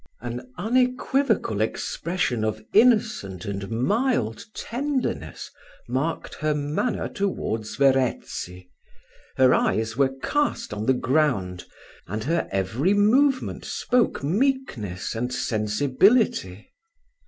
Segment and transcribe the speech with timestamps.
[0.19, 5.51] An unequivocal expression of innocent and mild tenderness
[5.87, 8.71] marked her manner towards Verezzi:
[9.37, 11.65] her eyes were cast on the ground,
[12.07, 16.71] and her every movement spoke meekness and sensibility.